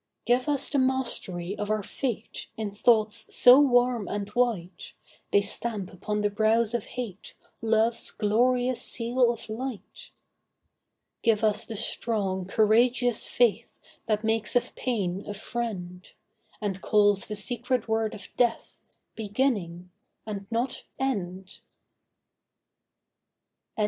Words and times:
Give 0.25 0.49
us 0.49 0.71
the 0.71 0.79
mastery 0.79 1.55
of 1.59 1.69
our 1.69 1.83
fate 1.83 2.47
In 2.57 2.71
thoughts 2.73 3.35
so 3.35 3.59
warm 3.59 4.07
and 4.07 4.27
white, 4.29 4.93
They 5.31 5.41
stamp 5.41 5.93
upon 5.93 6.21
the 6.23 6.31
brows 6.31 6.73
of 6.73 6.85
hate 6.85 7.35
Love's 7.61 8.09
glorious 8.09 8.81
seal 8.81 9.31
of 9.31 9.47
light. 9.47 10.09
Give 11.21 11.43
us 11.43 11.67
the 11.67 11.75
strong, 11.75 12.47
courageous 12.47 13.27
faith 13.27 13.69
That 14.07 14.23
makes 14.23 14.55
of 14.55 14.73
pain 14.73 15.23
a 15.27 15.35
friend, 15.35 16.03
And 16.59 16.81
calls 16.81 17.27
the 17.27 17.35
secret 17.35 17.87
word 17.87 18.15
of 18.15 18.27
death 18.37 18.79
'Beginning,' 19.15 19.91
and 20.25 20.47
not 20.49 20.83
'end. 20.97 21.59